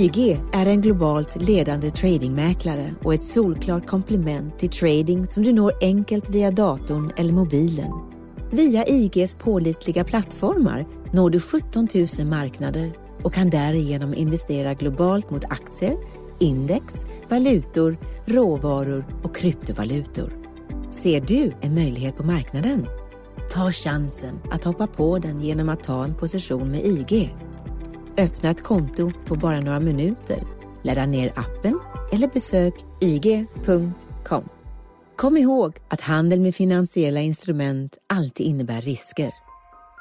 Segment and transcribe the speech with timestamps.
[0.00, 5.72] IG är en globalt ledande tradingmäklare och ett solklart komplement till trading som du når
[5.80, 7.92] enkelt via datorn eller mobilen.
[8.50, 12.90] Via IGs pålitliga plattformar når du 17 000 marknader
[13.22, 15.96] och kan därigenom investera globalt mot aktier,
[16.38, 20.32] index, valutor, råvaror och kryptovalutor.
[20.90, 22.86] Ser du en möjlighet på marknaden?
[23.50, 27.34] Ta chansen att hoppa på den genom att ta en position med IG.
[28.18, 30.42] Öppna ett konto på bara några minuter.
[30.82, 31.80] Ladda ner appen
[32.12, 34.48] eller besök ig.com.
[35.16, 39.30] Kom ihåg att handel med finansiella instrument alltid innebär risker.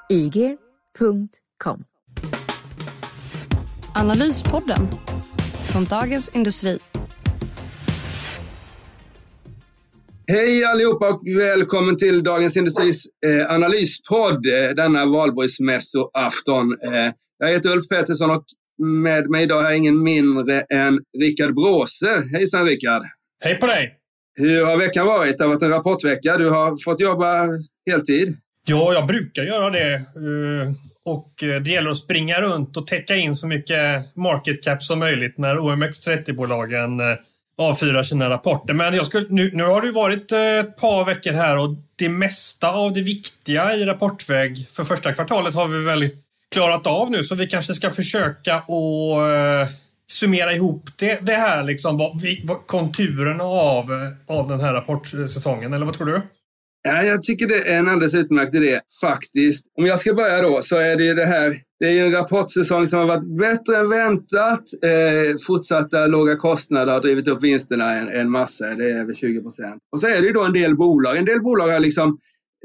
[0.09, 1.83] ig.com
[3.93, 4.88] Analyspodden
[5.71, 6.79] från Dagens Industri.
[10.31, 16.77] Hej allihopa och välkommen till Dagens Industris eh, analyspodd eh, denna valborgsmässoafton.
[16.83, 18.44] Eh, jag heter Ulf Pettersson och
[18.83, 22.23] med mig idag är ingen mindre än Rickard Bråse.
[22.33, 23.02] Hejsan Rickard!
[23.44, 23.95] Hej på dig!
[24.35, 25.38] Hur har veckan varit?
[25.38, 26.38] Det har varit en rapportvecka.
[26.38, 27.47] Du har fått jobba
[27.91, 28.27] heltid.
[28.67, 29.94] Ja, jag brukar göra det.
[29.94, 30.72] Eh,
[31.05, 35.00] och eh, det gäller att springa runt och täcka in så mycket market cap som
[35.00, 37.17] möjligt när OMX30-bolagen eh,
[37.59, 38.73] avfyrar sina rapporter.
[38.73, 42.09] Men jag skulle, nu, nu har det varit eh, ett par veckor här och det
[42.09, 46.09] mesta av det viktiga i rapportväg för första kvartalet har vi väl
[46.51, 49.73] klarat av nu så vi kanske ska försöka att eh,
[50.11, 55.73] summera ihop det, det här liksom, vad, vad, konturerna av, eh, av den här rapportsäsongen,
[55.73, 56.22] eller vad tror du?
[56.89, 59.66] Ja, jag tycker det är en alldeles utmärkt idé faktiskt.
[59.77, 61.55] Om jag ska börja då så är det ju det här.
[61.79, 64.63] Det är ju en rapportsäsong som har varit bättre än väntat.
[64.83, 68.66] Eh, fortsatta låga kostnader har drivit upp vinsterna en, en massa.
[68.66, 69.81] Det är över 20 procent.
[69.91, 71.17] Och så är det ju då en del bolag.
[71.17, 72.17] En del bolag har liksom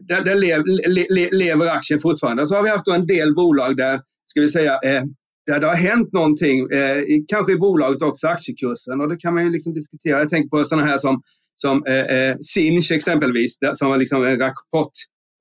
[0.08, 0.62] där, där lev,
[1.10, 2.42] le, lever aktien fortfarande.
[2.42, 5.02] Och så har vi haft en del bolag där, ska vi säga, eh,
[5.46, 9.00] där det har hänt någonting, eh, kanske i bolaget också, aktiekursen.
[9.00, 10.18] Och det kan man ju liksom diskutera.
[10.18, 11.22] Jag tänker på sådana här som
[11.54, 14.92] som eh, eh, Sinch exempelvis, som var liksom en rapport,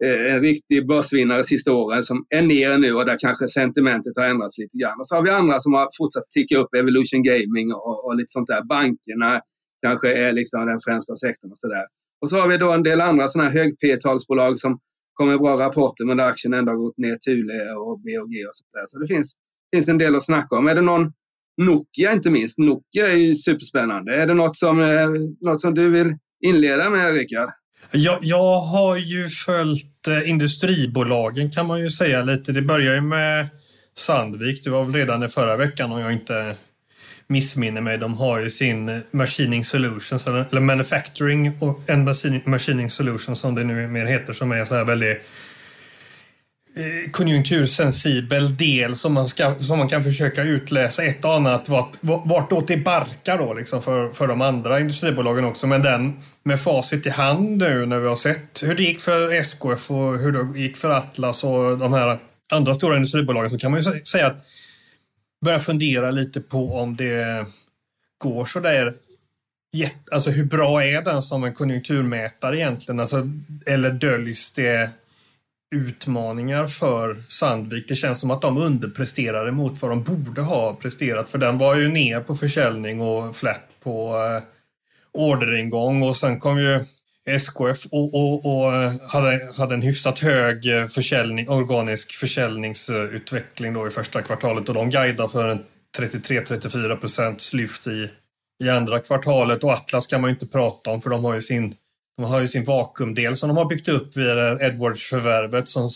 [0.03, 4.25] eh, en riktig börsvinnare sista åren som är ner nu och där kanske sentimentet har
[4.25, 5.00] ändrats lite grann.
[5.00, 8.29] Och så har vi andra som har fortsatt ticka upp, Evolution Gaming och, och lite
[8.31, 8.63] sånt där.
[8.63, 9.41] Bankerna
[9.85, 11.85] kanske är liksom den främsta sektorn och sådär.
[12.22, 14.79] Och så har vi då en del andra sådana här hög P-talsbolag som
[15.13, 18.56] kommer med bra rapporter men där aktien ändå har gått ner, Thule och BOG och
[18.56, 18.85] sånt där.
[18.88, 19.34] Så det finns,
[19.75, 20.68] finns en del att snacka om.
[20.68, 21.13] Är det någon
[21.58, 22.58] Nokia inte minst.
[22.58, 24.16] Nokia är ju superspännande.
[24.16, 25.09] Är det något som, eh,
[25.41, 27.50] något som du vill inleda med, Rickard?
[27.91, 32.52] Jag, jag har ju följt eh, industribolagen kan man ju säga lite.
[32.52, 33.47] Det börjar ju med
[33.97, 34.64] Sandvik.
[34.64, 36.56] Det var väl redan i förra veckan om jag inte
[37.28, 37.97] missminner mig.
[37.97, 41.52] De har ju sin eh, Machining Solutions, eller Manufacturing
[41.88, 42.03] en
[42.46, 45.22] Machining Solutions som det nu mer heter, som är så här väldigt
[46.75, 51.97] Eh, konjunktursensibel del som man, ska, som man kan försöka utläsa ett och annat vart,
[52.01, 55.67] vartåt det barkar då liksom för, för de andra industribolagen också.
[55.67, 59.31] Men den med facit i hand nu när vi har sett hur det gick för
[59.31, 62.19] SKF och hur det gick för Atlas och de här
[62.51, 64.45] andra stora industribolagen så kan man ju säga att
[65.45, 67.45] börja fundera lite på om det
[68.17, 68.94] går så där
[70.11, 73.00] Alltså hur bra är den som en konjunkturmätare egentligen?
[73.00, 73.29] Alltså,
[73.66, 74.90] eller döljs det
[75.73, 77.88] utmaningar för Sandvik.
[77.88, 81.29] Det känns som att de underpresterade mot vad de borde ha presterat.
[81.29, 84.44] För den var ju ner på försäljning och flätt på eh,
[85.11, 86.85] orderingång och sen kom ju
[87.25, 93.88] SKF och, och, och, eh, hade, hade en hyfsat hög eh, försäljning, organisk försäljningsutveckling då
[93.88, 95.64] i första kvartalet och de guidar för en
[95.97, 98.09] 33-34 procents lyft i,
[98.64, 101.41] i andra kvartalet och Atlas kan man ju inte prata om för de har ju
[101.41, 101.75] sin
[102.17, 105.69] de har ju sin vakuumdel som de har byggt upp via Edwards-förvärvet.
[105.69, 105.89] Som,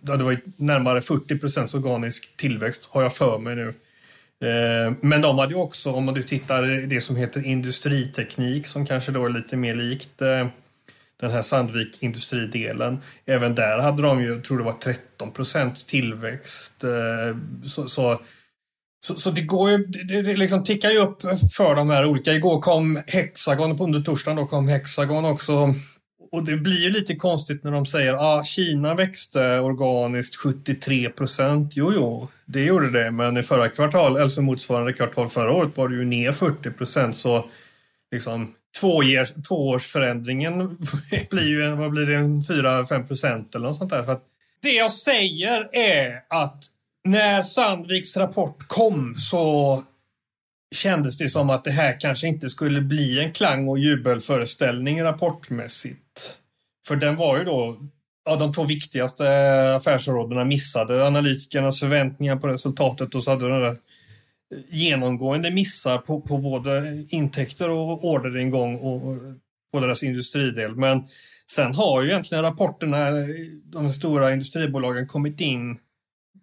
[0.00, 3.74] det var närmare 40 procents organisk tillväxt, har jag för mig nu.
[4.42, 9.12] Eh, men de hade ju också, om du tittar det som heter industriteknik som kanske
[9.12, 10.46] då är lite mer likt eh,
[11.20, 12.98] den här Sandvik industridelen.
[13.26, 16.84] Även där hade de ju, jag tror det var 13 procents tillväxt.
[16.84, 17.36] Eh,
[17.88, 18.20] så,
[19.06, 21.22] så så, det går ju, det, det liksom tickar ju upp
[21.56, 22.32] för de här olika.
[22.32, 25.74] Igår kom Hexagon, på under torsdagen då kom Hexagon också
[26.32, 31.08] och det blir ju lite konstigt när de säger att ah, Kina växte organiskt 73
[31.08, 31.72] procent.
[31.76, 35.88] Jo, jo, det gjorde det, men i förra kvartal, alltså motsvarande kvartal förra året var
[35.88, 37.16] det ju ner 40 procent.
[37.16, 37.44] Så
[38.12, 40.78] liksom tvåårs, tvåårsförändringen
[41.30, 44.02] blir ju en, vad blir det, en 4-5 procent eller något sånt där.
[44.02, 44.24] För att
[44.62, 46.64] det jag säger är att
[47.04, 49.82] när Sandviks rapport kom så
[50.74, 56.38] kändes det som att det här kanske inte skulle bli en klang och jubelföreställning rapportmässigt.
[56.86, 57.76] För den var ju då,
[58.24, 59.24] ja, de två viktigaste
[59.74, 63.76] affärsområdena missade analytikernas förväntningar på resultatet och så hade den där
[64.70, 69.18] genomgående missar på, på både intäkter och orderingång och, och
[69.72, 70.76] på deras industridel.
[70.76, 71.02] Men
[71.50, 73.06] sen har ju egentligen rapporterna,
[73.64, 75.78] de stora industribolagen kommit in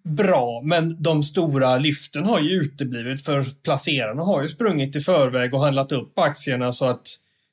[0.04, 5.54] bra, men de stora lyften har ju uteblivit för placerarna har ju sprungit i förväg
[5.54, 7.02] och handlat upp aktierna så att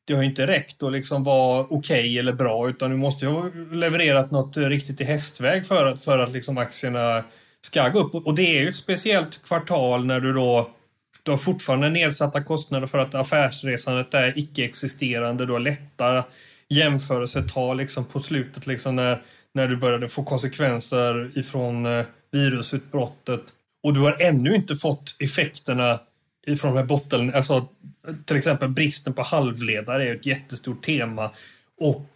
[0.07, 3.31] det har inte räckt att liksom vara okej okay eller bra utan du måste ju
[3.31, 7.25] ha levererat något riktigt i hästväg för att, för att liksom aktierna
[7.61, 8.15] ska gå upp.
[8.15, 10.71] Och det är ju ett speciellt kvartal när du då
[11.27, 15.47] du har fortfarande nedsatta kostnader för att affärsresandet är icke-existerande.
[15.47, 16.25] Du har lätta
[16.69, 19.23] jämförelsetal liksom på slutet liksom när,
[19.55, 23.41] när du började få konsekvenser ifrån eh, virusutbrottet.
[23.83, 26.01] Och du har ännu inte fått effekterna
[26.47, 27.69] ifrån de här botten, alltså
[28.25, 31.31] till exempel bristen på halvledare är ett jättestort tema
[31.81, 32.11] och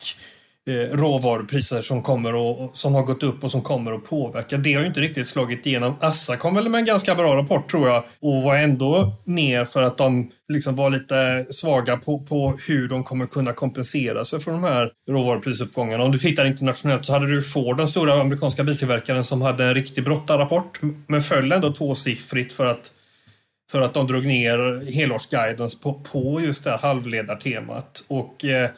[0.68, 4.56] Eh, råvarupriser som kommer och som har gått upp och som kommer att påverka.
[4.56, 5.96] Det har ju inte riktigt slagit igenom.
[6.00, 9.82] Assa kom väl med en ganska bra rapport tror jag och var ändå ner för
[9.82, 14.52] att de liksom var lite svaga på, på hur de kommer kunna kompensera sig för
[14.52, 16.04] de här råvaruprisuppgångarna.
[16.04, 19.74] Om du tittar internationellt så hade du Ford, den stora amerikanska biltillverkaren, som hade en
[19.74, 22.90] riktig brottarrapport men föll ändå tvåsiffrigt för att
[23.70, 28.04] för att de drog ner helårsguidance på, på just det här halvledartemat.
[28.08, 28.70] Och eh,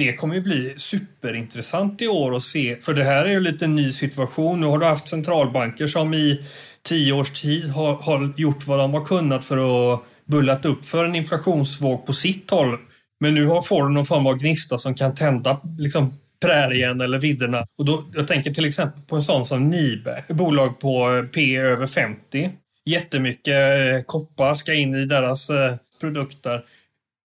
[0.00, 3.66] det kommer ju bli superintressant i år att se, för det här är ju lite
[3.66, 4.60] ny situation.
[4.60, 6.40] Nu har du haft centralbanker som i
[6.82, 11.04] tio års tid har, har gjort vad de har kunnat för att bullat upp för
[11.04, 12.78] en inflationsvåg på sitt håll.
[13.20, 16.12] Men nu har får du någon form av gnista som kan tända liksom,
[16.42, 17.66] prärien eller vidderna.
[17.78, 21.22] Och då, jag tänker till exempel på en sån som Nibe, ett bolag på eh,
[21.22, 22.50] P över 50.
[22.86, 26.64] Jättemycket eh, koppar ska in i deras eh, produkter.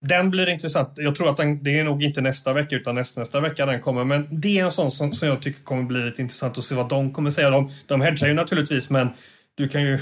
[0.08, 0.90] Den blir intressant.
[0.96, 3.82] Jag tror att den, det är nog inte nästa vecka utan näst, nästa vecka den
[3.82, 4.04] kommer.
[4.04, 6.76] Men det är en sån som, som jag tycker kommer bli lite intressant att se
[6.76, 7.50] vad de kommer säga.
[7.50, 9.08] De, de hedgar ju naturligtvis men
[9.56, 10.00] du kan ju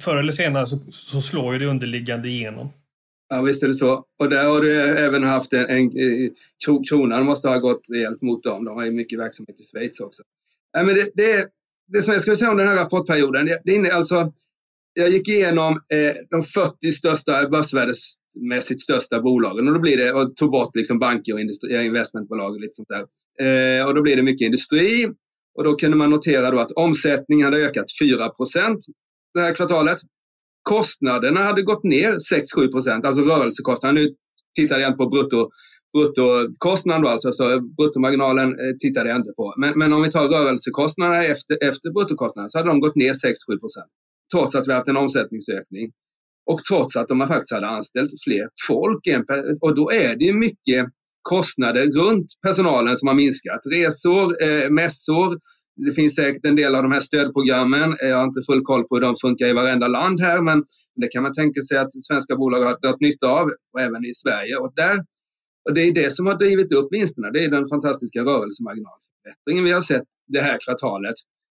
[0.00, 2.68] förr eller senare så, så slår ju det underliggande igenom.
[3.28, 4.04] Ja visst är det så.
[4.18, 8.42] Och där har du även haft en, en, eh, kronan måste ha gått rejält mot
[8.42, 8.64] dem.
[8.64, 10.22] De har ju mycket verksamhet i Schweiz också.
[10.72, 11.48] Ja, men det, det,
[11.92, 14.32] det som jag skulle säga om den här rapportperioden, det, det är alltså
[14.92, 20.12] jag gick igenom eh, de 40 största börsvärdes börsvärdesmässigt största bolagen och då blir det,
[20.12, 23.04] och tog bort liksom banker och industri, eh, investmentbolag och lite sånt där.
[23.80, 25.08] Eh, och då blir det mycket industri
[25.54, 28.30] och då kunde man notera då att omsättningen hade ökat 4
[29.34, 29.98] det här kvartalet.
[30.62, 33.94] Kostnaderna hade gått ner 6-7 procent, alltså rörelsekostnaden.
[33.94, 34.14] Nu
[34.54, 35.50] tittade jag inte på brutto,
[35.92, 39.54] bruttokostnaden då, alltså så bruttomarginalen eh, tittade jag inte på.
[39.56, 43.60] Men, men om vi tar rörelsekostnaderna efter, efter bruttokostnaden så hade de gått ner 6-7
[43.60, 43.90] procent.
[44.34, 45.92] Trots att vi haft en omsättningsökning.
[46.46, 49.08] Och trots att de faktiskt hade anställt fler folk.
[49.60, 50.86] Och då är det mycket
[51.22, 53.60] kostnader runt personalen som har minskat.
[53.70, 55.38] Resor, eh, mässor,
[55.76, 57.96] det finns säkert en del av de här stödprogrammen.
[58.02, 60.64] Eh, jag har inte full koll på hur de funkar i varenda land här, men
[61.00, 64.14] det kan man tänka sig att svenska bolag har dragit nytta av, och även i
[64.14, 64.56] Sverige.
[64.56, 64.96] Och, där,
[65.64, 67.30] och det är det som har drivit upp vinsterna.
[67.30, 71.14] Det är den fantastiska rörelsemarginalförbättringen vi har sett det här kvartalet.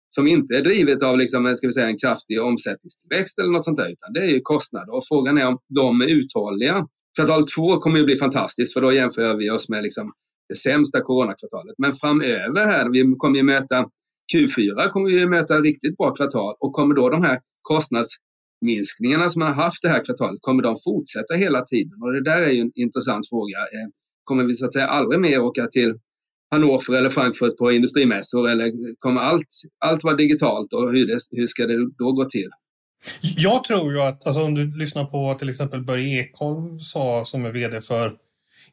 [0.09, 3.77] Som inte är drivet av liksom, ska vi säga, en kraftig omsättningstillväxt eller något sånt
[3.77, 4.95] där, utan det är ju kostnader.
[4.95, 6.87] Och frågan är om de är uthålliga.
[7.17, 10.13] Kvartal två kommer ju bli fantastiskt, för då jämför vi oss med liksom
[10.49, 11.75] det sämsta coronakvartalet.
[11.79, 13.87] Men framöver här, vi kommer ju möta
[14.35, 19.49] Q4 kommer vi möta riktigt bra kvartal och kommer då de här kostnadsminskningarna som man
[19.49, 22.03] har haft det här kvartalet, kommer de fortsätta hela tiden?
[22.03, 23.59] Och det där är ju en intressant fråga.
[23.59, 23.89] Eh,
[24.25, 25.95] kommer vi så att säga aldrig mer åka till
[26.51, 29.47] Hannover eller Frankfurt på industrimässor eller kommer allt,
[29.79, 32.51] allt vara digitalt och hur, det, hur ska det då gå till?
[33.37, 37.25] Jag tror ju att, alltså om du lyssnar på vad till exempel Börje Ekholm sa
[37.25, 38.13] som är VD för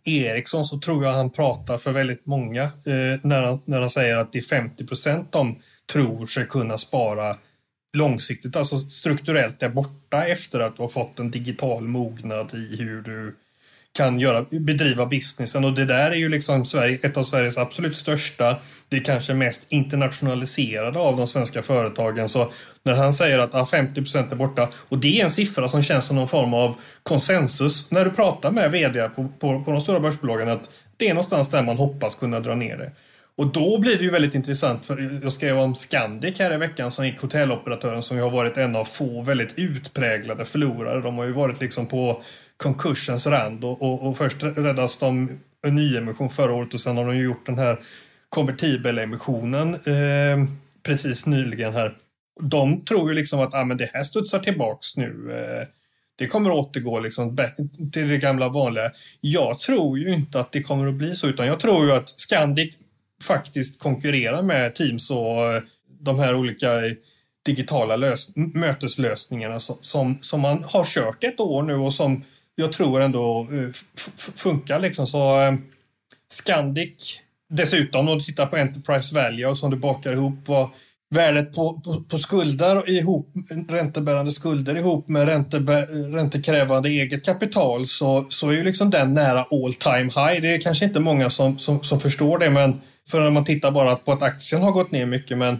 [0.05, 4.17] Ericsson så tror jag han pratar för väldigt många eh, när, han, när han säger
[4.17, 5.55] att det är 50 procent de
[5.93, 7.37] tror sig kunna spara
[7.97, 13.01] långsiktigt, alltså strukturellt är borta efter att du har fått en digital mognad i hur
[13.01, 13.35] du
[13.93, 17.95] kan göra, bedriva businessen och det där är ju liksom Sverige, ett av Sveriges absolut
[17.95, 18.57] största,
[18.89, 22.29] det är kanske mest internationaliserade av de svenska företagen.
[22.29, 22.51] Så
[22.83, 26.05] när han säger att ah, 50% är borta och det är en siffra som känns
[26.05, 29.99] som någon form av konsensus när du pratar med vd på, på, på de stora
[29.99, 32.91] börsbolagen att det är någonstans där man hoppas kunna dra ner det.
[33.35, 36.91] Och då blir det ju väldigt intressant, för jag skrev om Scandic här i veckan
[36.91, 41.01] som gick hotelloperatören som ju har varit en av få väldigt utpräglade förlorare.
[41.01, 42.23] De har ju varit liksom på
[42.57, 47.05] konkursens rand och, och, och först räddas de en nyemission förra året och sen har
[47.05, 47.79] de ju gjort den här
[48.29, 50.49] konvertibelemissionen eh,
[50.83, 51.97] precis nyligen här.
[52.41, 55.31] De tror ju liksom att ah, men det här studsar tillbaks nu.
[55.31, 55.67] Eh,
[56.15, 57.37] det kommer att återgå liksom
[57.93, 58.91] till det gamla vanliga.
[59.21, 62.09] Jag tror ju inte att det kommer att bli så, utan jag tror ju att
[62.09, 62.75] Scandic
[63.23, 65.61] faktiskt konkurrera med Teams och eh,
[66.01, 66.69] de här olika
[67.45, 72.23] digitala lös möteslösningarna som, som, som, man har kört ett år nu och som
[72.55, 74.79] jag tror ändå eh, f- funkar.
[74.79, 75.07] Liksom.
[75.07, 75.53] Så eh,
[76.31, 80.69] Scandic, dessutom om du tittar på Enterprise Value och som du bakar ihop vad
[81.09, 83.29] värdet på, på, på skulder ihop,
[83.69, 85.27] räntebärande skulder ihop med
[86.13, 90.41] räntekrävande eget kapital så, så är ju liksom den nära all time high.
[90.41, 92.81] Det är kanske inte många som, som, som förstår det men
[93.13, 95.57] för när man tittar bara på att aktien har gått ner mycket men,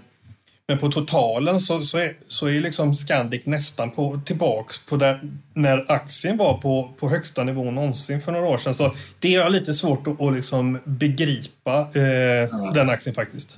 [0.68, 5.22] men på totalen så, så, är, så är liksom Scandic nästan på, tillbaks på där,
[5.54, 8.76] när aktien var på, på högsta nivå någonsin för några år sedan.
[8.76, 12.72] Så det är lite svårt att, att liksom begripa eh, ja.
[12.76, 13.58] den aktien faktiskt.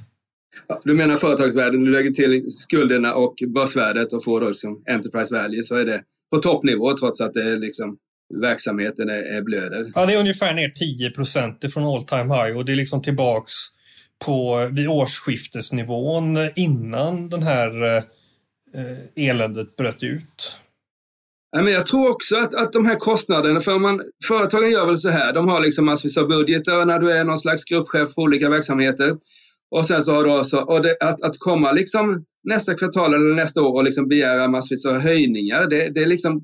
[0.67, 5.35] Ja, du menar företagsvärden, du lägger till skulderna och börsvärdet och får då liksom Enterprise
[5.35, 7.97] Value så är det på toppnivå trots att det är liksom
[8.41, 9.91] verksamheten är, är blöder.
[9.95, 13.01] Ja, det är ungefär ner 10 procent från all time high och det är liksom
[13.01, 13.74] tillbaks
[14.25, 17.97] på vid årsskiftesnivån innan den här
[18.75, 20.55] eh, eländet bröt ut.
[21.55, 25.09] men jag tror också att, att de här kostnaderna, för man, företagen gör väl så
[25.09, 28.49] här, de har liksom massvis av budgetar när du är någon slags gruppchef på olika
[28.49, 29.17] verksamheter.
[29.71, 33.35] Och sen så har du också, och det, att, att komma liksom nästa kvartal eller
[33.35, 36.41] nästa år och liksom begära massvis av höjningar, det, det, är liksom,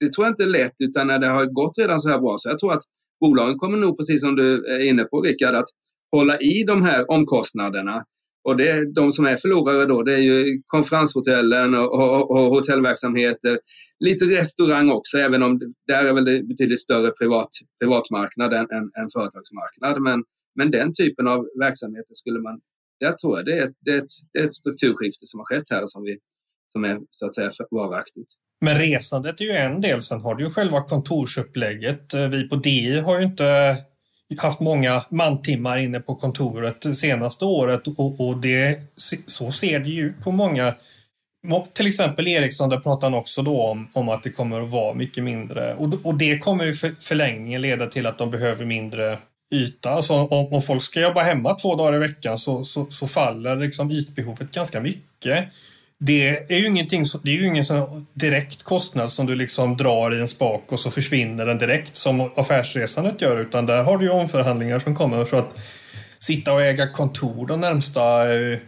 [0.00, 2.34] det tror jag inte är lätt utan när det har gått redan så här bra.
[2.38, 2.82] Så jag tror att
[3.20, 5.68] bolagen kommer nog, precis som du är inne på Rickard, att
[6.12, 8.04] hålla i de här omkostnaderna.
[8.44, 13.58] Och det, de som är förlorare då, det är ju konferenshotellen och, och, och hotellverksamheter.
[14.00, 17.48] Lite restaurang också, även om där är väl det betydligt större privat,
[17.80, 20.02] privatmarknad än, än, än företagsmarknad.
[20.02, 22.60] Men, men den typen av verksamheter skulle man,
[22.98, 25.44] jag tror jag det är, ett, det, är ett, det är ett strukturskifte som har
[25.44, 26.18] skett här som, vi,
[26.72, 28.28] som är så att säga varaktigt.
[28.60, 30.02] Men resandet är ju en del.
[30.02, 32.14] Sen har du ju själva kontorsupplägget.
[32.14, 33.76] Eh, vi på DI har ju inte
[34.40, 38.80] haft många mantimmar inne på kontoret senaste året och, och det,
[39.26, 40.74] så ser det ju ut på många.
[41.72, 44.94] Till exempel Ericsson, där pratar han också då om, om att det kommer att vara
[44.94, 45.74] mycket mindre.
[45.74, 49.18] Och, och det kommer i förlängningen leda till att de behöver mindre
[49.54, 49.90] yta.
[49.90, 53.56] Alltså om, om folk ska jobba hemma två dagar i veckan så, så, så faller
[53.56, 55.48] liksom ytbehovet ganska mycket
[56.04, 60.14] det är ju ingenting, det är ju ingen sån direkt kostnad som du liksom drar
[60.14, 64.04] i en spak och så försvinner den direkt som affärsresandet gör, utan där har du
[64.04, 65.24] ju omförhandlingar som kommer.
[65.24, 65.58] Så att
[66.18, 68.58] sitta och äga kontor de närmsta eh,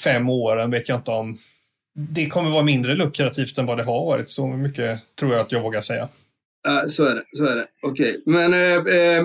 [0.00, 1.38] fem åren vet jag inte om.
[1.94, 4.30] Det kommer vara mindre lukrativt än vad det har varit.
[4.30, 6.08] Så mycket tror jag att jag vågar säga.
[6.64, 7.22] Ja, så är det.
[7.32, 7.66] Så är det.
[7.82, 8.22] Okej, okay.
[8.24, 9.24] men äh, äh,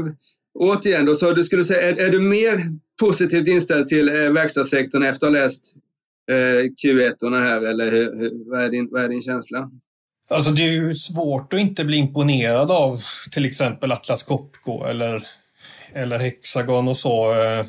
[0.59, 2.59] återigen då, så du skulle säga, är, är du mer
[2.99, 5.75] positivt inställd till äh, verkstadssektorn efter att ha läst
[6.31, 9.71] Eh, Q1 här eller hur, hur, vad, är din, vad är din känsla?
[10.29, 13.01] Alltså det är ju svårt att inte bli imponerad av
[13.31, 15.27] till exempel Atlas Copco eller,
[15.93, 17.33] eller Hexagon och så.
[17.33, 17.65] Eh.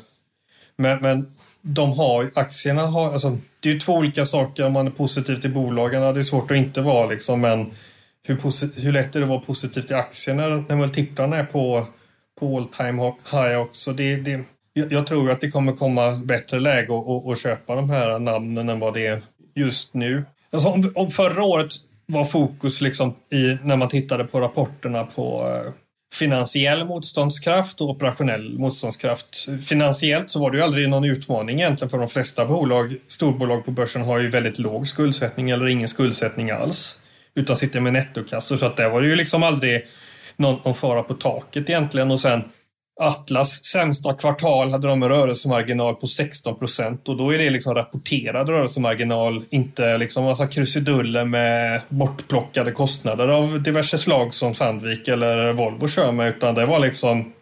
[0.75, 4.87] Men, men de har, aktierna har, alltså, det är ju två olika saker om man
[4.87, 6.13] är positiv till bolagen.
[6.13, 7.71] Det är svårt att inte vara liksom, men
[8.23, 11.87] hur, hur lätt är det att vara positiv till aktierna när multiplarna är på,
[12.39, 13.93] på all time high också?
[13.93, 14.43] Det, det,
[14.75, 16.93] jag, tror att det kommer komma bättre läge
[17.31, 19.21] att köpa de här namnen än vad det är
[19.55, 20.23] just nu.
[20.51, 21.71] Alltså om, om förra året
[22.05, 25.71] var fokus liksom i, när man tittade på rapporterna på eh,
[26.13, 29.47] finansiell motståndskraft och operationell motståndskraft.
[29.67, 32.95] Finansiellt så var det ju aldrig någon utmaning egentligen för de flesta bolag.
[33.07, 36.99] Storbolag på börsen har ju väldigt låg skuldsättning eller ingen skuldsättning alls.
[37.35, 39.85] Utan sitter med nettokassor så att där var det ju liksom aldrig
[40.35, 42.43] någon, någon fara på taket egentligen och sen
[43.01, 47.75] Atlas sämsta kvartal hade de en rörelsemarginal på 16 procent och då är det liksom
[47.75, 55.53] rapporterad rörelsemarginal, inte liksom massa krusiduller med bortplockade kostnader av diverse slag som Sandvik eller
[55.53, 57.33] Volvo kör med, utan det var liksom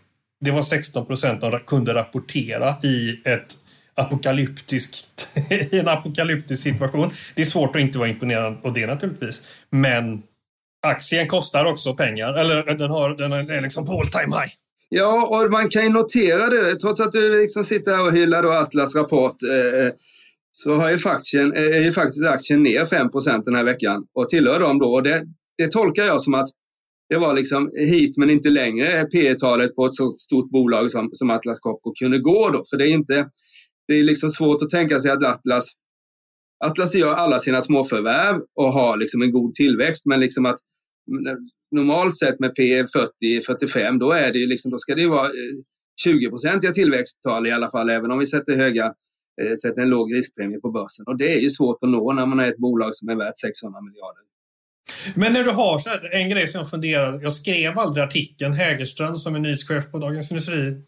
[0.42, 3.56] det var 16 procent de kunde rapportera i ett
[3.96, 7.12] apokalyptiskt, i en apokalyptisk situation.
[7.36, 10.24] Det är svårt att inte vara imponerad av det naturligtvis, men
[10.88, 14.54] aktien kostar också pengar, eller den, har, den är liksom på all time high.
[14.96, 18.44] Ja, och man kan ju notera det, trots att du liksom sitter här och hyllar
[18.44, 19.92] då Atlas rapport, eh, eh
[20.52, 23.10] så har ju aktien, eh, är ju faktiskt aktien ner 5
[23.46, 24.94] den här veckan och tillhör dem då.
[24.94, 25.26] Och det,
[25.58, 26.50] det tolkar jag som att
[27.10, 31.10] det var liksom hit men inte längre P talet på ett så stort bolag som,
[31.14, 32.64] som Atlas Copco kunde gå då.
[32.70, 33.30] För det är inte,
[33.88, 35.74] det är liksom svårt att tänka sig att Atlas
[36.66, 40.60] Atlas gör alla sina småförvärv och har liksom en god tillväxt, men liksom att
[41.12, 41.38] Eh,
[41.72, 45.28] normalt sett med P 40-45, då, är det ju liksom, då ska det ju vara
[45.28, 45.56] eh,
[46.08, 48.86] 20-procentiga tillväxttal i alla fall, även om vi sätter, höga,
[49.42, 51.06] eh, sätter en låg riskpremie på börsen.
[51.08, 53.38] Och det är ju svårt att nå när man är ett bolag som är värt
[53.38, 54.24] 600 miljarder.
[55.16, 58.54] Men när du har så här, en grej som jag funderar, jag skrev aldrig artikeln,
[58.54, 60.82] Hägerström som är nyhetschef på Dagens Industri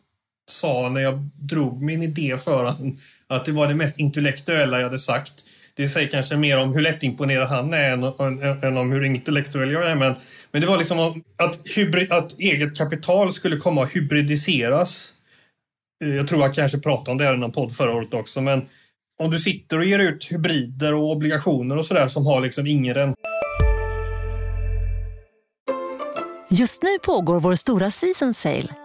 [0.47, 4.83] sa när jag drog min idé för honom att det var det mest intellektuella jag
[4.83, 5.33] hade sagt.
[5.77, 9.71] Det säger kanske mer om hur lättimponerad han är än, än, än om hur intellektuell
[9.71, 9.95] jag är.
[9.95, 10.13] Men,
[10.51, 15.13] men det var liksom att, hybrid, att eget kapital skulle komma att hybridiseras.
[16.03, 18.41] Eh, jag tror jag kanske pratade om det här i någon podd förra året också,
[18.41, 18.61] men
[19.19, 22.93] om du sitter och ger ut hybrider och obligationer och sådär som har liksom ingen
[22.93, 23.19] ränta.
[26.49, 28.84] Just nu pågår vår stora season sale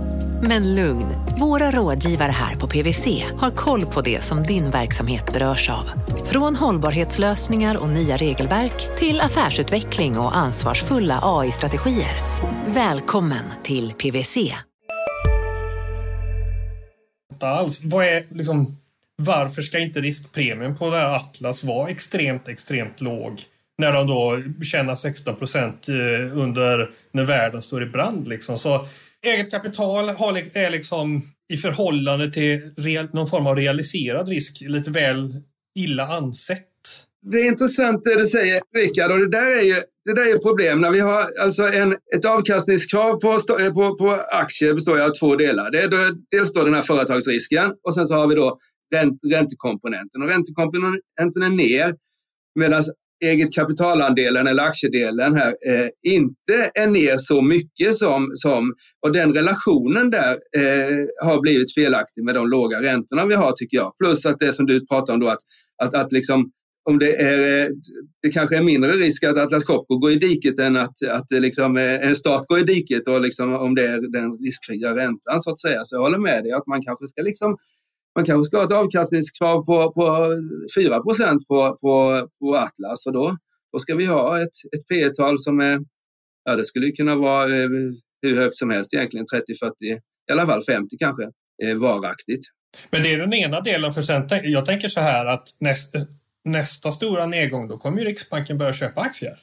[0.43, 1.05] Men lugn,
[1.39, 5.89] våra rådgivare här på PWC har koll på det som din verksamhet berörs av.
[6.25, 12.15] Från hållbarhetslösningar och nya regelverk till affärsutveckling och ansvarsfulla AI-strategier.
[12.67, 14.37] Välkommen till PWC.
[17.39, 17.83] Alls.
[17.83, 18.77] Vad är, liksom,
[19.15, 23.41] varför ska inte riskpremien på det här Atlas vara extremt, extremt låg?
[23.77, 28.27] När de då tjänar 16 procent eh, under när världen står i brand.
[28.27, 28.57] Liksom.
[28.57, 28.87] Så
[29.25, 31.21] eget kapital är liksom
[31.53, 32.59] i förhållande till
[33.11, 35.33] någon form av realiserad risk lite väl
[35.75, 36.67] illa ansett.
[37.21, 39.11] Det är intressant det du säger, Rickard.
[39.11, 40.81] Och det där är ju det där är ett problem.
[40.81, 45.35] När vi har alltså en, ett avkastningskrav på, eh, på, på aktier består av två
[45.35, 45.71] delar.
[45.71, 48.59] Det är då, dels då den här företagsrisken och sen så har vi då
[48.93, 50.21] ränt, räntekomponenten.
[50.21, 51.95] Och räntekomponenten är ner
[52.55, 52.83] medan
[53.21, 58.73] eget kapitalandelen eller aktiedelen här eh, inte är ner så mycket som, som
[59.05, 63.77] och den relationen där eh, har blivit felaktig med de låga räntorna vi har tycker
[63.77, 63.97] jag.
[63.97, 65.41] Plus att det som du pratar om då att,
[65.83, 66.51] att, att liksom
[66.83, 67.69] om det, är, eh,
[68.21, 71.77] det kanske är mindre risk att Atlas Copco går i diket än att, att liksom
[71.77, 75.51] eh, en stat går i diket och liksom om det är den riskfria räntan så
[75.51, 75.85] att säga.
[75.85, 77.57] Så jag håller med dig att man kanske ska liksom
[78.15, 80.35] man kanske ska ha ett avkastningskrav på, på
[80.77, 83.37] 4 på, på, på Atlas och då,
[83.73, 85.79] då ska vi ha ett, ett P tal som är,
[86.43, 87.69] ja det skulle kunna vara eh,
[88.21, 89.73] hur högt som helst egentligen, 30, 40,
[90.29, 91.23] i alla fall 50 kanske,
[91.63, 92.45] eh, varaktigt.
[92.89, 95.95] Men det är den ena delen, för sen, jag tänker så här att näst,
[96.45, 99.39] nästa stora nedgång, då kommer ju Riksbanken börja köpa aktier.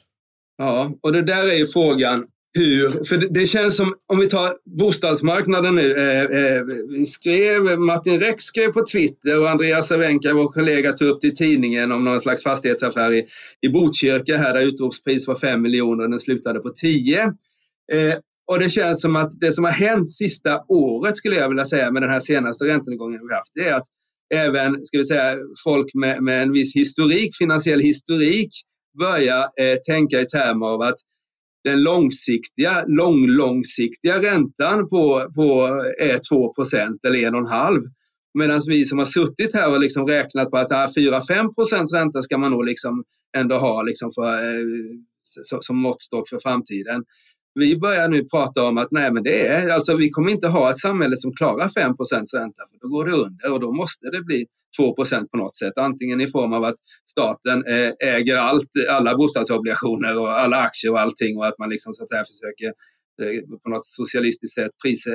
[0.57, 4.29] Ja, och det där är ju frågan hur, för det, det, känns som, om vi
[4.29, 10.33] tar bostadsmarknaden nu, eh, eh, vi skrev, Martin Rex skrev på Twitter och Andreas Cervenka,
[10.33, 13.25] vår kollega, tog upp det i tidningen om någon slags fastighetsaffär i,
[13.61, 17.21] i Botkyrka här där utropspris var 5 miljoner och den slutade på 10.
[17.23, 17.33] Eh,
[18.47, 21.91] och det känns som att det som har hänt sista året skulle jag vilja säga
[21.91, 23.87] med den här senaste räntenedgången vi haft, det är att
[24.33, 28.49] även ska vi säga, folk med, med en viss historik, finansiell historik,
[28.99, 30.99] börjar eh, tänka i termer av att
[31.63, 35.65] den långsiktiga, lång, långsiktiga räntan på, på
[35.99, 37.79] är 2% eller 1,5
[38.33, 42.51] Medan vi som har suttit här och liksom räknat på att 4-5% ränta ska man
[42.51, 43.03] nog liksom
[43.37, 47.03] ändå ha liksom för, eh, som måttstock för framtiden.
[47.53, 50.71] Vi börjar nu prata om att nej, men det är, alltså, vi kommer inte ha
[50.71, 51.95] ett samhälle som klarar 5%
[52.33, 54.45] ränta, för då går det under och då måste det bli
[54.79, 55.77] 2% på något sätt.
[55.77, 56.75] Antingen i form av att
[57.11, 61.93] staten eh, äger allt, alla bostadsobligationer och alla aktier och allting och att man liksom
[61.93, 62.67] så att här försöker
[63.21, 65.13] eh, på något socialistiskt sätt pris, eh,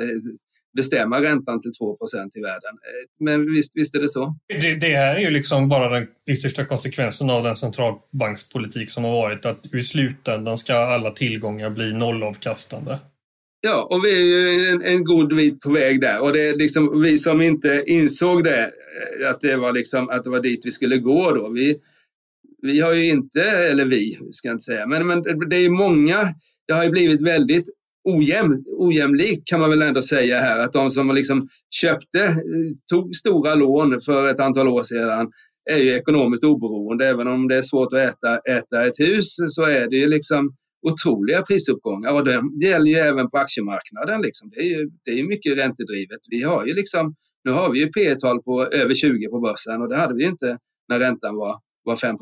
[0.75, 2.71] bestämma räntan till 2% i världen.
[2.71, 4.35] Eh, men visst, visst är det så.
[4.47, 9.11] Det, det, här är ju liksom bara den yttersta konsekvensen av den centralbankspolitik som har
[9.11, 12.99] varit att i slutändan ska alla tillgångar bli nollavkastande.
[13.61, 16.55] Ja, och vi är ju en, en god bit på väg där och det är
[16.55, 20.65] liksom vi som inte insåg det, eh, att det var liksom att det var dit
[20.65, 21.49] vi skulle gå då.
[21.49, 21.79] Vi,
[22.61, 26.33] vi har ju inte, eller vi ska jag inte säga, men, men det är många,
[26.67, 27.69] det har ju blivit väldigt
[28.05, 30.59] ojäm, ojämlikt kan man väl ändå säga här.
[30.59, 31.47] Att de som liksom
[31.81, 32.35] köpte, eh,
[32.91, 35.31] tog stora lån för ett antal år sedan
[35.71, 37.07] är ju ekonomiskt oberoende.
[37.07, 40.55] Även om det är svårt att äta, äta ett hus så är det ju liksom
[40.87, 44.21] otroliga prisuppgångar och det gäller ju även på aktiemarknaden.
[44.21, 44.49] Liksom.
[44.49, 46.19] Det, är ju, det är mycket räntedrivet.
[46.29, 49.81] Vi har ju liksom, nu har vi ju P tal på över 20 på börsen
[49.81, 50.57] och det hade vi ju inte
[50.89, 52.15] när räntan var, var 5.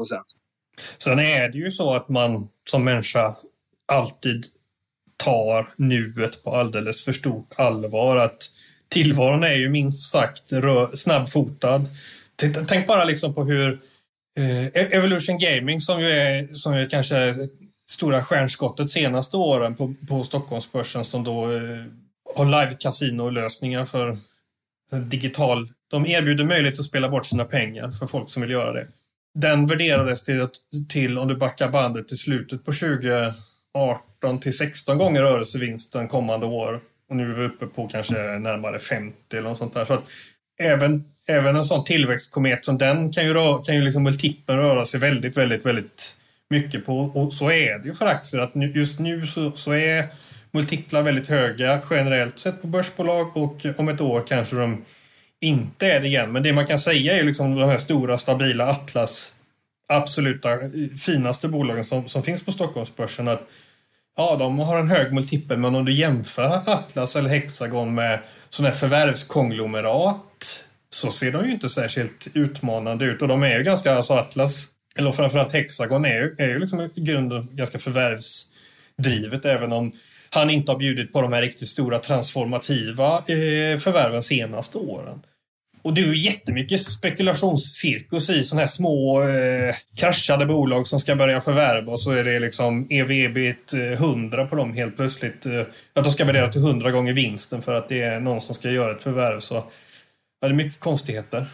[0.98, 3.36] Sen är det ju så att man som människa
[3.88, 4.46] alltid
[5.17, 8.17] tar nuet på alldeles för stort allvar.
[8.17, 8.49] Att
[8.89, 10.43] tillvaron är ju minst sagt
[10.93, 11.86] snabbfotad.
[12.67, 13.80] Tänk bara liksom på hur
[14.38, 17.36] eh, e-, Evolution Gaming som ju är, som ju kanske
[17.89, 21.84] stora stjärnskottet senaste åren på, på Stockholmsbörsen som då eh,
[22.36, 24.17] har live kasinolösningar för,
[24.89, 25.69] för digital.
[25.88, 28.88] De erbjuder möjlighet att spela bort sina pengar för folk som vill göra det.
[29.36, 30.47] Den värderades till,
[30.89, 36.79] till om du backar bandet till slutet på 2018 till 16 gånger rörelsevinsten kommande år.
[37.09, 39.86] Och nu är vi uppe på kanske närmare 50 eller något sånt där.
[39.86, 40.03] Så att
[40.62, 44.86] även, även en sån tillväxtkomet som den kan ju, röra, kan ju liksom multipeln röra
[44.86, 46.15] sig väldigt, väldigt, väldigt
[46.49, 46.97] mycket på.
[46.97, 48.41] Och så är det ju för aktier.
[48.41, 50.07] Att just nu så, så är
[50.51, 54.86] multiplar väldigt höga generellt sett på börsbolag och om ett år kanske de
[55.39, 56.31] inte är det igen.
[56.31, 59.33] Men det man kan säga är liksom de här stora stabila Atlas
[59.88, 60.69] absoluta eh,
[61.01, 63.27] finaste bolagen som, som finns på Stockholmsbörsen.
[63.27, 63.49] Att,
[64.17, 68.69] ja, de har en hög multipel men om du jämför Atlas eller Hexagon med sådana
[68.69, 73.95] här förvärvskonglomerat så ser de ju inte särskilt utmanande ut och de är ju ganska,
[73.95, 79.73] alltså Atlas eller framförallt Hexagon är ju, är ju liksom i grunden ganska förvärvsdrivet även
[79.73, 79.91] om
[80.30, 85.21] han inte har bjudit på de här riktigt stora transformativa eh, förvärven senaste åren.
[85.84, 91.15] Och det är ju jättemycket spekulationscirkus i sådana här små eh, kraschade bolag som ska
[91.15, 95.46] börja förvärva och så är det liksom ev-ebit 100 eh, på dem helt plötsligt.
[95.46, 95.62] Eh,
[95.93, 98.72] att de ska värdera till 100 gånger vinsten för att det är någon som ska
[98.72, 99.39] göra ett förvärv.
[99.39, 99.56] Så
[100.41, 101.46] ja, det är mycket konstigheter.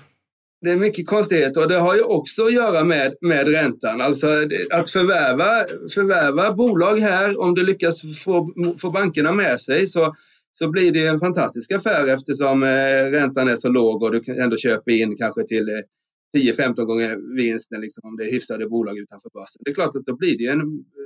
[0.61, 4.01] Det är mycket konstigheter och det har ju också att göra med, med räntan.
[4.01, 4.27] Alltså
[4.71, 10.15] att förvärva, förvärva bolag här, om du lyckas få, få bankerna med sig så
[10.59, 14.57] så blir det en fantastisk affär eftersom eh, räntan är så låg och du ändå
[14.57, 19.29] köper in kanske till eh, 10-15 gånger vinsten liksom, om det är hyfsade bolag utanför
[19.29, 19.61] börsen.
[19.65, 20.61] Det är klart att då blir det en...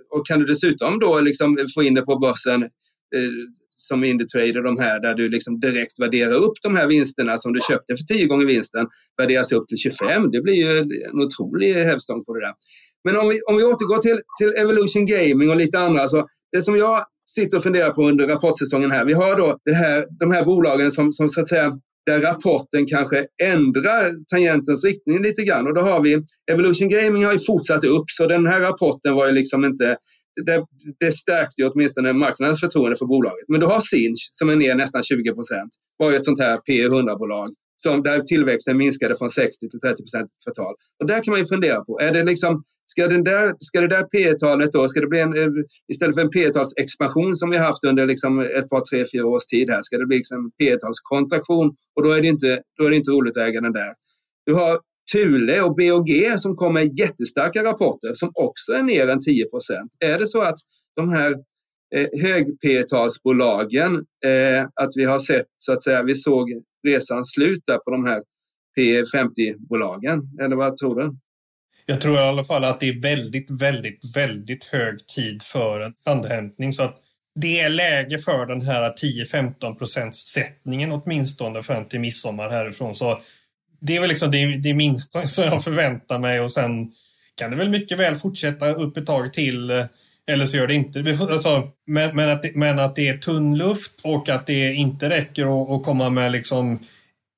[0.10, 3.32] Och kan du dessutom då liksom få in det på börsen eh,
[3.76, 7.54] som Indutrade och de här där du liksom direkt värderar upp de här vinsterna som
[7.54, 8.88] du köpte för 10 gånger vinsten
[9.18, 10.32] värderas upp till 25.
[10.32, 12.54] Det blir ju en otrolig hävstång på det där.
[13.04, 16.08] Men om vi, om vi återgår till, till Evolution Gaming och lite andra.
[16.08, 19.06] Så det som jag sitter och funderar på under rapportsäsongen här.
[19.06, 21.72] Vi har då det här, de här bolagen som, som så att säga
[22.06, 25.68] där rapporten kanske ändrar tangentens riktning lite grann.
[25.68, 29.26] Och då har vi Evolution Gaming har ju fortsatt upp så den här rapporten var
[29.26, 29.98] ju liksom inte
[30.46, 30.66] det,
[31.00, 33.46] det stärkte ju åtminstone marknadens förtroende för bolaget.
[33.48, 35.72] Men du har Sinch som är ner nästan 20 procent.
[35.98, 40.32] var ju ett sånt här P100-bolag som där tillväxten minskade från 60 till 30 procent
[40.32, 40.74] i kvartal.
[41.00, 43.88] Och där kan man ju fundera på, är det liksom Ska, den där, ska det
[43.88, 45.50] där P talet då, ska det bli en, eh,
[45.94, 49.46] istället för en P talsexpansion som vi haft under liksom ett par, tre, fyra års
[49.46, 52.86] tid här, ska det bli liksom en P talskontraktion och då är, det inte, då
[52.86, 53.94] är det inte roligt att äga den där.
[54.46, 54.80] Du har
[55.14, 59.46] Thule och BOG som kommer med jättestarka rapporter som också är ner än 10%
[60.00, 60.58] Är det så att
[60.96, 61.32] de här
[61.96, 66.50] eh, hög P talsbolagen, eh, att vi har sett så att säga, vi såg
[66.88, 68.24] resan sluta på de här
[68.80, 70.22] P50-bolagen?
[70.42, 71.16] Eller vad tror du?
[71.86, 75.94] Jag tror i alla fall att det är väldigt, väldigt, väldigt hög tid för en
[76.06, 76.74] andhämtning.
[76.74, 77.00] Så att
[77.40, 82.96] det är läge för den här 10-15 procents sättningen åtminstone fram till midsommar härifrån.
[82.96, 83.22] Så
[83.82, 86.92] det är väl liksom det, det minsta som jag förväntar mig och sen
[87.36, 89.86] kan det väl mycket väl fortsätta upp ett tag till eh,
[90.28, 91.18] eller så gör det inte.
[91.20, 95.10] Alltså, men, men, att det, men att det är tunn luft och att det inte
[95.10, 96.80] räcker att, att komma med liksom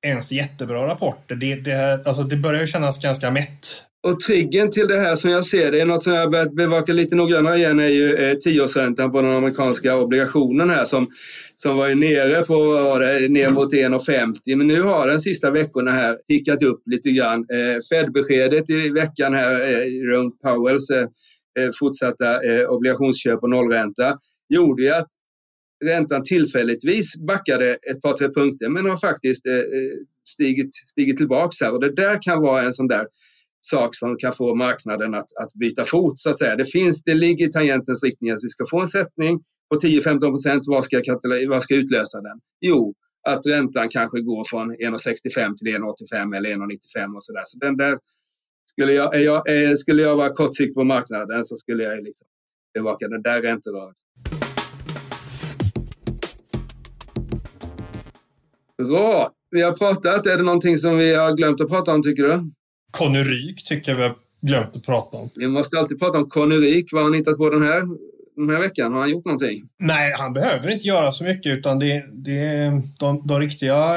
[0.06, 1.34] ens jättebra rapporter.
[1.34, 5.44] Det, det, alltså, det börjar kännas ganska mätt och triggen till det här som jag
[5.44, 9.12] ser det, är något som jag börjat bevaka lite noggrannare igen, är ju eh, tioårsräntan
[9.12, 11.08] på den amerikanska obligationen här som,
[11.56, 15.50] som var ju nere på, var det, ner mot 1,50 men nu har den sista
[15.50, 17.38] veckorna här tickat upp lite grann.
[17.38, 21.08] Eh, Fed-beskedet i veckan här eh, runt Powells eh,
[21.58, 25.08] eh, fortsatta eh, obligationsköp och nollränta gjorde ju att
[25.84, 29.62] räntan tillfälligtvis backade ett par, tre punkter men har faktiskt eh, eh
[30.28, 31.64] stigit, stigit tillbaka.
[31.64, 33.06] här och det där kan vara en sån där
[33.66, 36.56] sak som kan få marknaden att, att byta fot så att säga.
[36.56, 40.20] Det, finns, det ligger i tangentens riktning att vi ska få en sättning på 10-15
[40.20, 40.64] procent.
[40.66, 41.02] Vad ska,
[41.48, 42.40] vad ska utlösa den?
[42.60, 42.94] Jo,
[43.28, 47.42] att räntan kanske går från 1,65 till 1,85 eller 1,95 och sådär.
[47.44, 47.98] Så den där
[48.70, 52.26] skulle jag, jag, skulle jag vara kortsiktig på marknaden så skulle jag liksom
[52.74, 54.08] bevaka den där ränterörelsen.
[58.78, 59.32] Bra!
[59.50, 60.26] Vi har pratat.
[60.26, 62.40] Är det någonting som vi har glömt att prata om tycker du?
[62.90, 65.30] Conny Ryk tycker jag vi har glömt att prata om.
[65.34, 66.92] Vi måste alltid prata om Conny Ryk.
[66.92, 67.82] Vad har han hittat på den här,
[68.36, 68.92] den här veckan?
[68.92, 69.68] Har han gjort någonting?
[69.78, 73.96] Nej, han behöver inte göra så mycket utan det, det de, de riktiga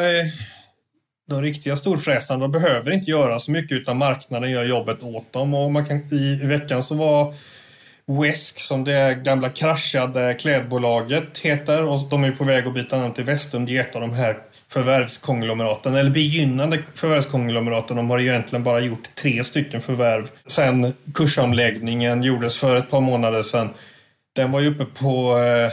[1.30, 5.54] de riktiga storfräsarna behöver inte göra så mycket utan marknaden gör jobbet åt dem.
[5.54, 7.34] Och man kan, i, I veckan så var
[8.06, 13.14] Wesk, som det gamla kraschade klädbolaget heter, och de är på väg att byta namn
[13.14, 13.66] till Vestum.
[13.66, 14.38] Det är ett av de här
[14.72, 17.98] förvärvskonglomeraten, eller begynnande förvärvskonglomeraten.
[17.98, 23.44] De har egentligen bara gjort tre stycken förvärv sen kursomläggningen gjordes för ett par månader
[23.44, 23.70] sedan.
[24.36, 25.72] Den var ju uppe på eh,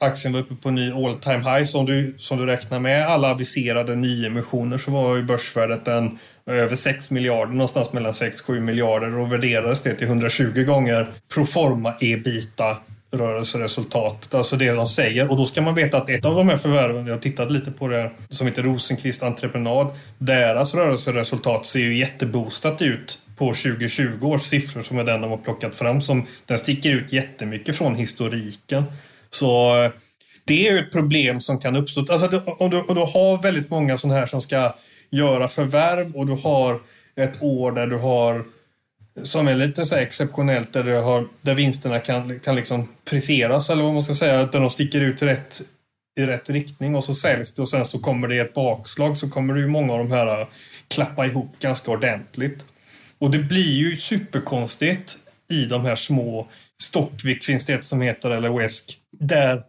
[0.00, 1.64] aktien var uppe på ny all time high.
[1.64, 6.18] Så om du, som du räknar med alla aviserade nyemissioner så var ju börsvärdet den
[6.46, 12.76] över 6 miljarder, någonstans mellan 6-7 miljarder och värderades det till 120 gånger proforma ebita
[13.10, 15.30] rörelseresultatet, alltså det de säger.
[15.30, 17.70] Och då ska man veta att ett av de här förvärven, jag har tittat lite
[17.70, 19.86] på det, här som heter Rosenqvist Entreprenad,
[20.18, 25.38] deras rörelseresultat ser ju jätteboostat ut på 2020 års siffror som är den de har
[25.38, 26.02] plockat fram.
[26.02, 28.84] Som, den sticker ut jättemycket från historiken.
[29.30, 29.72] Så
[30.44, 32.00] det är ju ett problem som kan uppstå.
[32.00, 34.74] Alltså, om, du, om du har väldigt många sådana här som ska
[35.10, 36.80] göra förvärv och du har
[37.16, 38.44] ett år där du har
[39.22, 43.82] som är lite så exceptionellt där, du har, där vinsterna kan, kan liksom friseras eller
[43.82, 45.62] vad man ska säga, där de sticker ut i rätt,
[46.20, 49.30] i rätt riktning och så säljs det och sen så kommer det ett bakslag så
[49.30, 50.46] kommer det ju många av de här äh,
[50.88, 52.64] klappa ihop ganska ordentligt.
[53.18, 55.16] Och det blir ju superkonstigt
[55.50, 56.48] i de här små
[56.80, 59.62] Stockvik finns det ett som heter, eller Wesk, där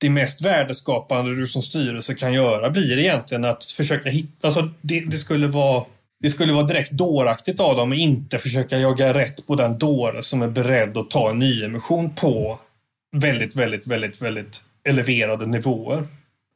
[0.00, 4.46] det mest värdeskapande du som styrelse kan göra blir egentligen att försöka hitta...
[4.46, 5.84] Alltså det, det, skulle vara,
[6.20, 10.22] det skulle vara direkt dåraktigt av dem att inte försöka jaga rätt på den dåre
[10.22, 12.58] som är beredd att ta en nyemission på
[13.16, 16.06] väldigt, väldigt, väldigt, väldigt eleverade nivåer.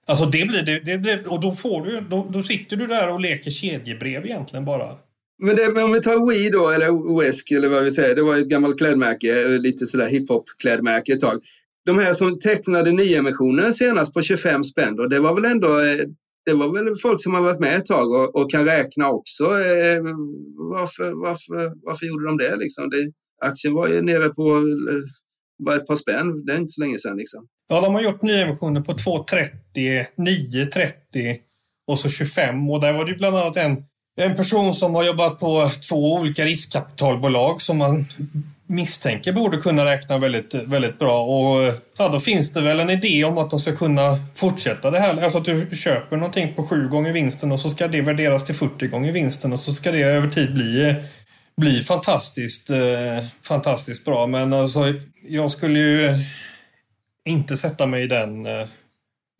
[0.07, 3.13] Alltså det blir det, det blir, och då får du, då, då sitter du där
[3.13, 4.97] och leker kedjebrev egentligen bara.
[5.43, 8.23] Men, det, men om vi tar Wii då, eller Wesk eller vad vi säger, det
[8.23, 11.43] var ett gammalt klädmärke, eh, lite sådär hiphop-klädmärke ett tag.
[11.87, 16.07] De här som tecknade nyemissionen senast på 25 spänn då, det var väl ändå eh,
[16.45, 19.45] det var väl folk som har varit med ett tag och, och kan räkna också.
[19.45, 20.03] Eh,
[20.57, 22.57] varför, varför, varför gjorde de det?
[22.57, 22.91] Liksom?
[22.91, 23.13] det?
[23.47, 24.63] Aktien var ju nere på
[25.65, 27.17] bara ett par spänn, det är inte så länge sedan.
[27.17, 27.47] Liksom.
[27.69, 31.39] Ja, de har gjort nyemissioner på 2,30, 9,30
[31.87, 33.85] och så 25 och där var det bland annat en
[34.17, 38.07] en person som har jobbat på två olika riskkapitalbolag som man
[38.73, 41.25] misstänker borde kunna räkna väldigt, väldigt bra.
[41.25, 44.99] Och ja, då finns det väl en idé om att de ska kunna fortsätta det
[45.01, 45.23] här.
[45.23, 48.55] Alltså att du köper någonting på sju gånger vinsten och så ska det värderas till
[48.55, 50.95] 40 gånger vinsten och så ska det över tid bli,
[51.57, 54.27] bli fantastiskt, eh, fantastiskt bra.
[54.27, 54.95] Men alltså,
[55.29, 56.19] jag skulle ju
[57.25, 58.67] inte sätta mig i den eh,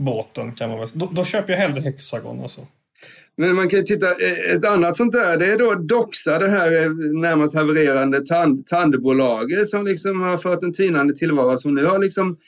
[0.03, 0.89] båten kan man väl.
[0.93, 2.67] Då, då köper jag hellre Hexagon alltså.
[3.37, 6.83] Men man kan titta, eh, ett annat sånt där, det är då Doxa, det här
[6.83, 6.91] eh,
[7.21, 12.39] närmast havererande tand, tandbolaget som liksom har fört en tynande tillvaro som nu har liksom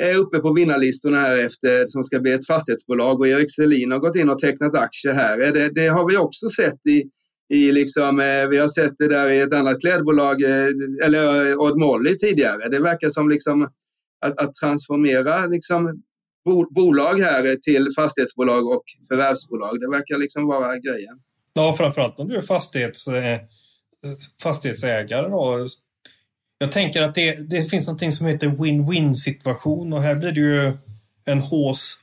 [0.00, 3.98] är uppe på vinnarlistorna här efter som ska bli ett fastighetsbolag och Erik Selin har
[3.98, 5.52] gått in och tecknat aktier här.
[5.52, 7.04] Det, det har vi också sett i,
[7.54, 8.16] i liksom,
[8.50, 10.42] vi har sett det där i ett annat klädbolag,
[11.02, 12.68] eller Odd Molly tidigare.
[12.68, 13.62] Det verkar som liksom
[14.26, 16.02] att, att transformera liksom
[16.70, 19.80] bolag här till fastighetsbolag och förvärvsbolag.
[19.80, 21.18] Det verkar liksom vara grejen.
[21.52, 23.40] Ja, framförallt om du är fastighets, eh,
[24.42, 25.28] fastighetsägare.
[25.28, 25.68] Då.
[26.58, 30.40] Jag tänker att det, det finns något som heter win-win situation och här blir det
[30.40, 30.72] ju
[31.24, 31.40] en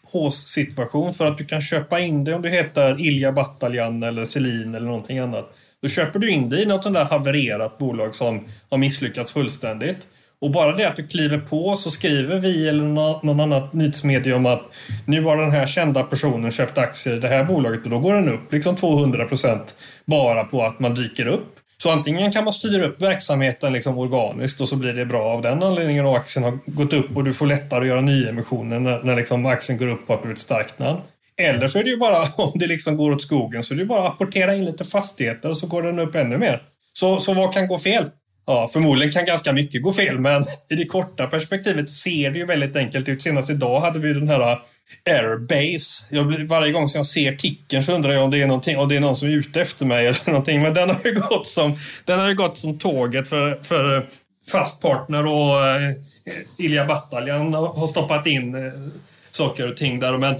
[0.03, 4.75] hås-situation för att du kan köpa in det om du heter Ilja Bataljan eller Selin
[4.75, 5.53] eller någonting annat.
[5.81, 10.07] Då köper du in dig i något sånt där havererat bolag som har misslyckats fullständigt.
[10.41, 12.83] Och bara det att du kliver på så skriver vi eller
[13.25, 14.61] någon annat nyhetsmedium att
[15.05, 18.13] nu har den här kända personen köpt aktier i det här bolaget och då går
[18.13, 19.75] den upp liksom 200 procent
[20.05, 21.55] bara på att man dyker upp.
[21.77, 25.41] Så antingen kan man styra upp verksamheten liksom organiskt och så blir det bra av
[25.41, 29.03] den anledningen och aktien har gått upp och du får lättare att göra nyemissioner när,
[29.03, 30.99] när liksom aktien går upp och har blivit starkt namn.
[31.37, 33.85] Eller så är det ju bara, om det liksom går åt skogen, så är det
[33.85, 36.61] bara att apportera in lite fastigheter och så går den upp ännu mer.
[36.93, 38.05] Så, så vad kan gå fel?
[38.51, 42.45] Ja, förmodligen kan ganska mycket gå fel, men i det korta perspektivet ser det ju
[42.45, 43.21] väldigt enkelt ut.
[43.21, 44.57] Senast idag hade vi den här äh,
[45.05, 46.05] Airbase.
[46.09, 48.89] Jag, varje gång som jag ser ticken så undrar jag om det är någonting, om
[48.89, 50.61] det är någon som är ute efter mig eller någonting.
[50.61, 54.03] Men den har ju gått som, den har ju gått som tåget för, för äh,
[54.51, 55.91] Fast Partner och eh,
[56.57, 58.71] Ilja Bataljan har stoppat in eh,
[59.31, 60.17] saker och ting där.
[60.17, 60.35] Men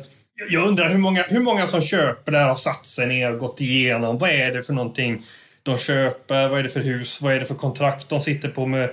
[0.50, 3.40] jag undrar hur många, hur många som köper det här har satt sig ner och
[3.40, 4.18] gått igenom.
[4.18, 5.24] Vad är det för någonting?
[5.64, 8.66] De köper, vad är det för hus, vad är det för kontrakt de sitter på
[8.66, 8.90] med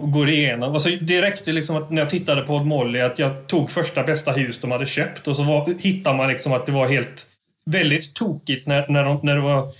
[0.00, 0.74] och går igenom.
[0.74, 4.32] Alltså, det räckte liksom att när jag tittade på Molly att jag tog första bästa
[4.32, 7.26] hus de hade köpt och så var, hittade man liksom att det var helt
[7.66, 9.72] väldigt tokigt när, när, de, när det var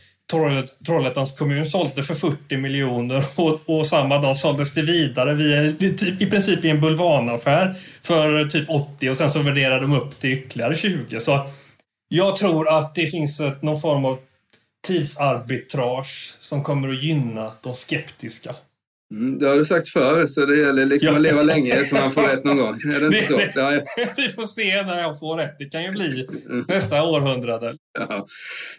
[0.87, 6.23] Trollhättans kommun sålde för 40 miljoner och, och samma dag såldes det vidare via, typ,
[6.23, 10.31] i princip i en bulvanaffär för typ 80 och sen så värderade de upp till
[10.31, 11.21] ytterligare 20.
[11.21, 11.47] Så
[12.09, 14.19] Jag tror att det finns ett, någon form av
[14.87, 18.55] tidsarbitrage som kommer att gynna de skeptiska.
[19.15, 22.11] Mm, det har du sagt förr, så det gäller liksom att leva länge så man
[22.11, 22.75] får rätt någon gång.
[22.75, 23.37] Är det inte så?
[23.37, 23.71] Det, ja.
[24.17, 25.57] Vi får se när jag får rätt.
[25.59, 26.65] Det kan ju bli mm.
[26.69, 27.77] nästa århundrade.
[27.99, 28.27] Ja,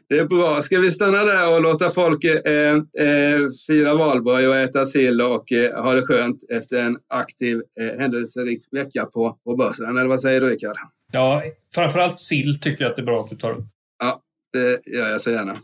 [0.09, 0.61] det är bra.
[0.61, 5.51] Ska vi stanna där och låta folk eh, eh, fira valborg och äta sill och
[5.51, 9.97] eh, ha det skönt efter en aktiv, eh, händelserik vecka på, på börsen?
[9.97, 10.77] Eller vad säger du, Rickard?
[11.11, 11.43] Ja,
[11.75, 13.65] framförallt sill tycker jag att det är bra att du tar upp.
[14.53, 15.57] Det gör jag så gärna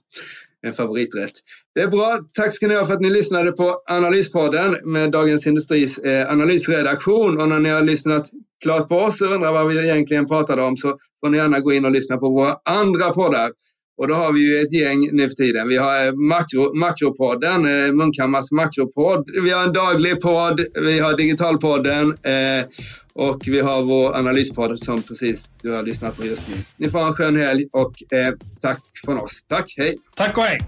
[0.62, 1.32] en favoriträtt.
[1.76, 2.19] Det är bra.
[2.34, 7.41] Tack ska ni ha för att ni lyssnade på Analyspodden med Dagens Industris eh, analysredaktion.
[7.41, 8.30] Och när ni har lyssnat
[8.63, 11.73] klart på oss och undrar vad vi egentligen pratade om så får ni gärna gå
[11.73, 13.52] in och lyssna på våra andra poddar.
[13.97, 15.67] Och då har vi ju ett gäng nu för tiden.
[15.67, 19.29] Vi har eh, makro, Makropodden, eh, Munkhammars makropodd.
[19.43, 22.65] Vi har en daglig podd, vi har Digitalpodden eh,
[23.13, 26.55] och vi har vår analyspodd som precis du har lyssnat på just nu.
[26.77, 29.43] Ni får ha en skön helg och eh, tack från oss.
[29.47, 29.97] Tack, hej!
[30.15, 30.62] Tack och hej!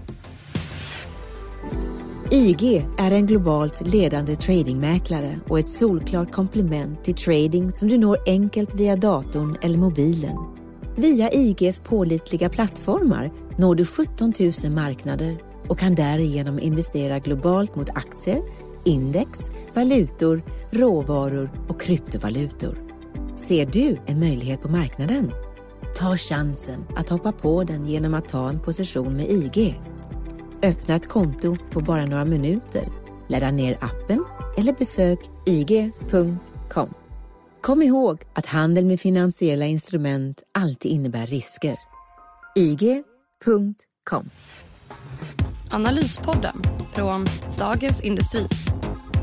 [2.32, 8.18] IG är en globalt ledande tradingmäklare och ett solklart komplement till trading som du når
[8.26, 10.59] enkelt via datorn eller mobilen.
[11.00, 14.32] Via IGs pålitliga plattformar når du 17
[14.64, 15.36] 000 marknader
[15.68, 18.42] och kan därigenom investera globalt mot aktier,
[18.84, 22.78] index, valutor, råvaror och kryptovalutor.
[23.36, 25.32] Ser du en möjlighet på marknaden?
[25.98, 29.80] Ta chansen att hoppa på den genom att ta en position med IG.
[30.62, 32.84] Öppna ett konto på bara några minuter.
[33.28, 34.24] Ladda ner appen
[34.56, 36.99] eller besök ig.com.
[37.60, 41.76] Kom ihåg att handel med finansiella instrument alltid innebär risker.
[42.56, 44.30] IG.com
[45.70, 47.26] Analyspodden från
[47.58, 48.46] Dagens Industri.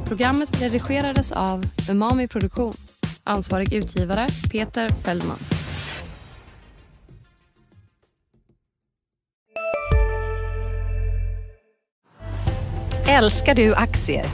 [0.06, 2.74] Programmet redigerades av Umami Produktion.
[3.24, 5.40] Ansvarig utgivare Peter Fellman.
[13.08, 14.26] Älskar du aktier?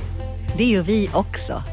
[0.57, 1.72] Det gör vi också.